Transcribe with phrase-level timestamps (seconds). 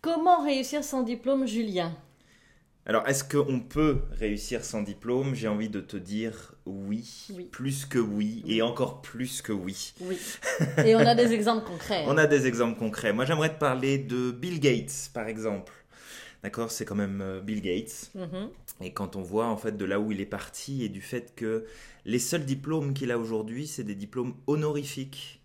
[0.00, 1.96] Comment réussir sans diplôme, Julien?
[2.86, 5.34] Alors, est-ce qu'on peut réussir sans diplôme?
[5.34, 7.44] J'ai envie de te dire oui, Oui.
[7.44, 9.92] plus que oui, et encore plus que oui.
[10.00, 10.18] Oui.
[10.86, 12.04] Et on a des exemples concrets.
[12.06, 13.12] On a des exemples concrets.
[13.12, 15.72] Moi, j'aimerais te parler de Bill Gates, par exemple.
[16.42, 16.70] D'accord?
[16.70, 18.10] C'est quand même euh, Bill Gates.
[18.14, 18.48] Mhm.
[18.80, 21.34] Et quand on voit en fait de là où il est parti et du fait
[21.34, 21.66] que
[22.06, 25.37] les seuls diplômes qu'il a aujourd'hui, c'est des diplômes honorifiques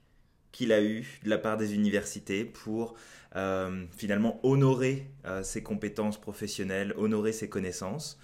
[0.54, 2.96] qu'il a eu de la part des universités pour
[3.36, 8.18] euh, finalement honorer euh, ses compétences professionnelles, honorer ses connaissances.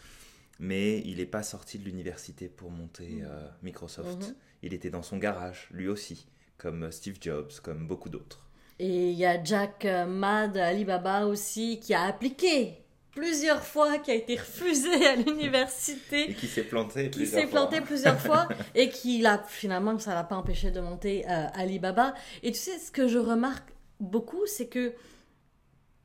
[0.60, 4.28] Mais il n'est pas sorti de l'université pour monter euh, Microsoft.
[4.30, 4.36] Mhm.
[4.62, 8.46] Il était dans son garage, lui aussi, comme Steve Jobs, comme beaucoup d'autres.
[8.78, 14.14] Et il y a Jack Ma Alibaba aussi qui a appliqué plusieurs fois, qui a
[14.16, 17.60] été refusé à Et l'université, qui s'est planté qui plusieurs s'est fois.
[17.68, 22.14] planté plusieurs fois et qui finalement ça l'a pas empêché de monter euh, Alibaba.
[22.44, 24.94] Et tu sais ce que je remarque beaucoup, c'est que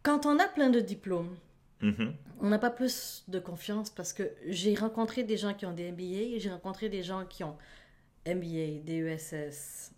[0.03, 1.37] quand on a plein de diplômes,
[1.81, 2.15] Mhm.
[2.41, 5.91] on n'a pas plus de confiance parce que j'ai rencontré des gens qui ont des
[5.93, 7.57] MBA, j'ai rencontré des gens qui ont
[8.27, 9.93] MBA, DESS,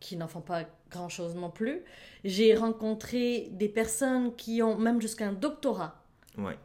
[0.00, 1.82] qui n'en font pas grand-chose non plus.
[2.24, 6.02] J'ai rencontré des personnes qui ont même jusqu'à un doctorat,
[6.38, 6.56] Ouais,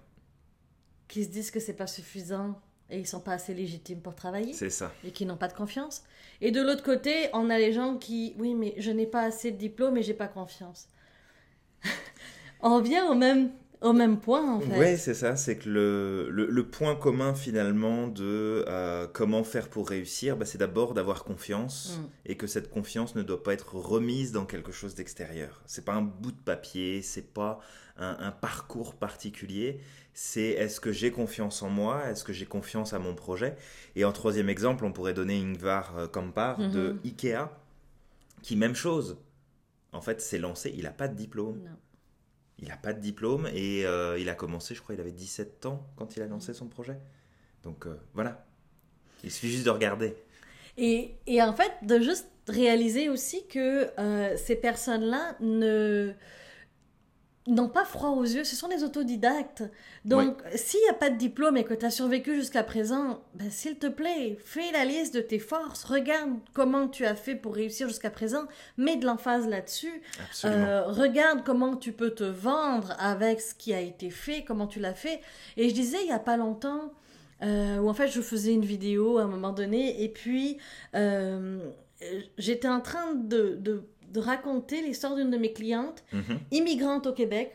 [1.07, 4.53] qui se disent que c'est pas suffisant et ils sont pas assez légitimes pour travailler
[4.53, 4.93] c'est ça.
[5.03, 6.03] et qui n'ont pas de confiance.
[6.41, 9.51] Et de l'autre côté, on a les gens qui, oui, mais je n'ai pas assez
[9.51, 10.87] de diplôme et j'ai pas confiance.
[12.61, 13.51] on vient au même,
[13.85, 14.77] au même point en fait.
[14.79, 15.35] Oui, c'est ça.
[15.37, 20.45] C'est que le, le, le point commun finalement de euh, comment faire pour réussir, bah,
[20.45, 22.05] c'est d'abord d'avoir confiance Mm.
[22.31, 25.61] et que cette confiance ne doit pas être remise dans quelque chose d'extérieur.
[25.65, 27.59] C'est pas un bout de papier, c'est pas
[27.97, 29.79] un, un parcours particulier.
[30.13, 33.55] C'est est-ce que j'ai confiance en moi, est-ce que j'ai confiance à mon projet?
[33.95, 36.99] Et en troisième exemple, on pourrait donner Ingvar euh, Kamprad de Mhm.
[37.05, 37.49] Ikea,
[38.41, 39.17] qui même chose.
[39.91, 41.57] En fait, s'est lancé, il n'a pas de diplôme.
[41.63, 41.71] Non.
[42.59, 45.65] Il n'a pas de diplôme et euh, il a commencé, je crois, il avait 17
[45.65, 46.97] ans quand il a lancé son projet.
[47.63, 48.45] Donc euh, voilà.
[49.23, 50.15] Il suffit juste de regarder.
[50.77, 56.13] Et, et en fait, de juste réaliser aussi que euh, ces personnes-là ne
[57.47, 59.63] n'ont pas froid aux yeux, ce sont des autodidactes.
[60.03, 63.51] Donc, s'il n'y a pas de diplôme et que tu as survécu jusqu'à présent, ben,
[63.51, 67.53] s'il te plaît, fais la liste de tes forces, regarde comment tu as fait pour
[67.53, 68.45] réussir jusqu'à présent,
[68.77, 70.01] mets de l'emphase là-dessus,
[70.45, 74.79] euh, regarde comment tu peux te vendre avec ce qui a été fait, comment tu
[74.79, 75.21] l'as fait.
[75.57, 76.93] Et je disais il y a pas longtemps,
[77.43, 80.57] euh, où en fait je faisais une vidéo à un moment donné, et puis
[80.95, 81.59] euh,
[82.37, 83.83] j'étais en train de, de,
[84.15, 86.39] de raconter l'histoire d'une de mes clientes, Mhm.
[86.51, 87.51] immigrante au Québec.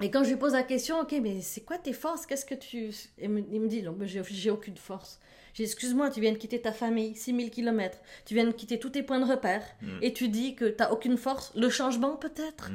[0.00, 2.24] Et quand je lui pose la question, ok, mais c'est quoi tes forces?
[2.26, 2.90] Qu'est-ce que tu.
[3.20, 5.20] Il me, il me dit, non, j'ai aucune force.
[5.52, 7.98] J'ai excuse-moi, tu viens de quitter ta famille, 6000 km.
[8.24, 9.62] Tu viens de quitter tous tes points de repère.
[9.82, 9.86] Mm.
[10.02, 11.52] Et tu dis que t'as aucune force.
[11.54, 12.70] Le changement, peut-être?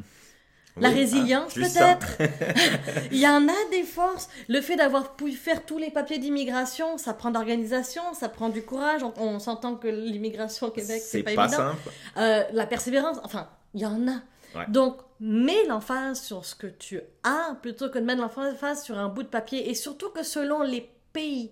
[0.80, 2.18] La Oui, résilience, ah, peut-être
[3.12, 4.30] Il y en a des forces.
[4.48, 8.62] Le fait d'avoir pu faire tous les papiers d'immigration, ça prend d'organisation, ça prend du
[8.64, 9.04] courage.
[9.04, 11.58] On, on s'entend que l'immigration au Québec, c'est C'est pas, pas, évident.
[11.58, 11.90] simple.
[12.18, 14.22] Euh, la persévérance, enfin, il y en a.
[14.56, 14.66] Ouais.
[14.68, 19.10] Donc, mets l'emphase sur ce que tu as plutôt que de mettre l'emphase sur un
[19.10, 19.70] bout de papier.
[19.70, 21.52] Et surtout que selon les pays,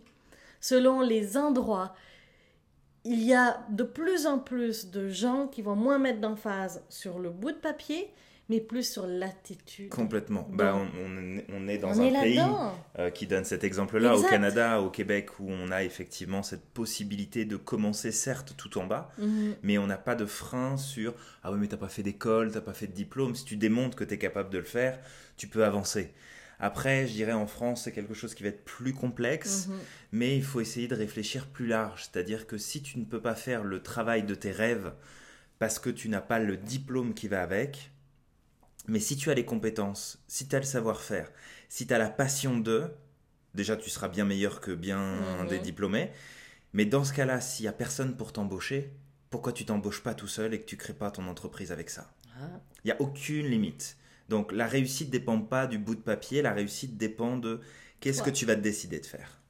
[0.61, 1.93] selon les endroits,
[3.03, 7.19] il y a de plus en plus de gens qui vont moins mettre d'emphase sur
[7.19, 8.11] le bout de papier,
[8.49, 9.89] mais plus sur l'attitude.
[9.89, 10.47] Complètement.
[10.51, 12.39] Bah, on, on est- on est dans On est un pays
[12.99, 14.23] euh, qui donne cet exemple-là, au.
[14.23, 19.11] Canada, au Québec, où on a effectivement cette possibilité de commencer, certes, tout en bas,
[19.17, 19.55] Mhm.
[19.63, 21.13] mais on n'a pas de frein sur
[21.43, 23.35] Ah oui, mais t'as pas fait d'école, t'as pas fait de diplôme.
[23.35, 24.99] Si tu démontres que tu es capable de le faire,
[25.37, 26.13] tu peux avancer.
[26.59, 29.75] Après, je dirais en France, c'est quelque chose qui va être plus complexe, Mhm.
[30.13, 32.05] mais il faut essayer de réfléchir plus large.
[32.11, 34.91] C'est-à-dire que si tu ne peux pas faire le travail de tes rêves
[35.59, 37.91] parce que tu n'as pas le diplôme qui va avec,
[38.87, 41.31] mais si tu as les compétences, si tu as le savoir-faire,
[41.69, 42.89] si tu as la passion de,
[43.53, 45.47] déjà tu seras bien meilleur que bien Mhm.
[45.49, 46.11] des diplômés.
[46.73, 48.91] Mais dans ce cas-là, s'il n'y a personne pour t'embaucher,
[49.29, 52.13] pourquoi tu t'embauches pas tout seul et que tu crées pas ton entreprise avec ça?
[52.39, 52.59] Ah.
[52.83, 53.97] Il n'y a aucune limite.
[54.29, 57.61] Donc la réussite dépend pas du bout de papier, la réussite dépend de
[57.99, 59.41] qu'est-ce que tu vas te décider de faire.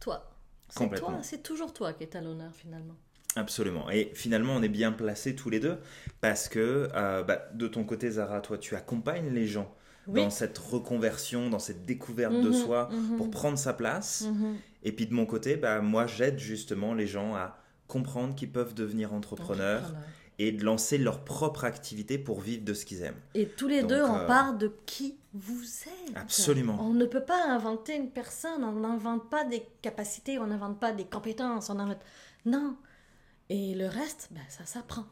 [0.00, 0.30] Toi.
[0.68, 1.12] C'est Complètement.
[1.12, 2.96] toi, c'est toujours toi qui es à l'honneur finalement.
[3.36, 3.90] Absolument.
[3.90, 5.76] Et finalement, on est bien placés tous les deux
[6.20, 9.72] parce que euh, bah, de ton côté, Zara, toi, tu accompagnes les gens
[10.08, 10.20] Oui.
[10.22, 13.16] dans cette reconversion, dans cette découverte de Mhm, soi mhm.
[13.16, 14.22] pour prendre sa place.
[14.22, 14.56] Mhm.
[14.82, 18.74] Et puis de mon côté, bah, moi, j'aide justement les gens à comprendre qu'ils peuvent
[18.74, 20.02] devenir entrepreneurs Entrepreneur.
[20.38, 23.20] et de lancer leur propre activité pour vivre de ce qu'ils aiment.
[23.34, 26.16] Et tous les Donc, deux, on euh, parle de qui vous êtes.
[26.16, 26.78] Absolument.
[26.80, 30.92] On ne peut pas inventer une personne, on n'invente pas des capacités, on n'invente pas
[30.92, 31.98] des compétences, on invente...
[32.46, 32.76] Non.
[33.48, 35.04] Et le reste, ben, ça s'apprend.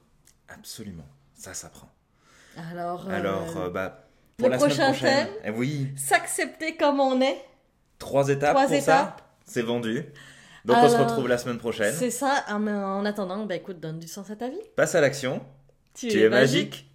[0.49, 1.07] Absolument.
[1.35, 1.89] Ça s'apprend.
[2.71, 5.27] Alors, euh, Alors, euh, bah, pour Le la semaine prochain prochaine.
[5.27, 5.35] thème.
[5.45, 7.45] Eh oui, S'accepter comme on est.
[7.99, 8.85] trois étapes Trois pour étapes.
[9.21, 9.27] ça.
[9.47, 10.05] C'est vendu.
[10.65, 11.95] Donc on se retrouve la semaine prochaine.
[11.95, 12.45] C'est ça.
[12.49, 14.61] En, en attendant, bah, écoute, donne du sens à ta vie.
[14.77, 15.45] Passe à l'action.
[15.95, 16.91] Tu es magique.